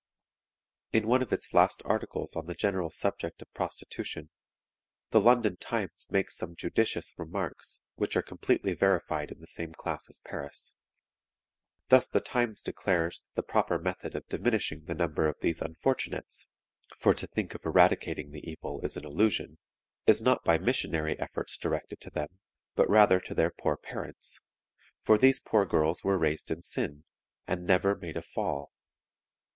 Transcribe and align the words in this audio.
"In 0.91 1.05
one 1.05 1.21
of 1.21 1.31
its 1.31 1.53
last 1.53 1.83
articles 1.85 2.35
on 2.35 2.47
the 2.47 2.55
general 2.55 2.89
subject 2.89 3.39
of 3.43 3.53
prostitution, 3.53 4.31
the 5.11 5.19
London 5.19 5.57
Times 5.57 6.07
makes 6.09 6.35
some 6.35 6.55
judicious 6.55 7.13
remarks 7.19 7.81
which 7.97 8.15
are 8.17 8.23
completely 8.23 8.73
verified 8.73 9.29
in 9.29 9.39
the 9.39 9.45
same 9.45 9.75
class 9.75 10.09
in 10.09 10.13
Paris. 10.27 10.73
Thus 11.89 12.07
the 12.09 12.19
Times 12.19 12.63
declares 12.63 13.19
that 13.19 13.35
the 13.35 13.47
proper 13.51 13.77
method 13.77 14.15
of 14.15 14.25
diminishing 14.27 14.85
the 14.85 14.95
number 14.95 15.27
of 15.27 15.35
these 15.41 15.61
unfortunates 15.61 16.47
(for 16.97 17.13
to 17.13 17.27
think 17.27 17.53
of 17.53 17.63
eradicating 17.63 18.31
the 18.31 18.41
evil 18.49 18.81
is 18.83 18.97
an 18.97 19.05
illusion) 19.05 19.59
is 20.07 20.19
not 20.19 20.43
by 20.43 20.57
missionary 20.57 21.15
efforts 21.19 21.57
directed 21.57 22.01
to 22.01 22.09
them, 22.09 22.39
but 22.73 22.89
rather 22.89 23.19
to 23.19 23.35
their 23.35 23.51
poor 23.51 23.77
parents; 23.77 24.39
for 25.03 25.19
these 25.19 25.39
poor 25.39 25.63
girls 25.67 26.03
were 26.03 26.17
raised 26.17 26.49
in 26.49 26.63
sin, 26.63 27.03
and 27.45 27.67
never 27.67 27.95
made 27.95 28.17
a 28.17 28.23
fall. 28.23 28.71